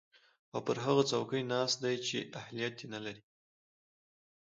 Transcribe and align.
او 0.53 0.59
پر 0.65 0.77
هغه 0.85 1.03
څوکۍ 1.11 1.41
ناست 1.51 1.77
دی 1.83 1.95
چې 2.07 2.17
اهلیت 2.39 2.75
ېې 2.81 2.87
نلري 2.93 3.21